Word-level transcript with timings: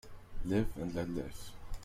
Live 0.45 0.75
and 0.77 0.95
let 0.95 1.07
live. 1.11 1.51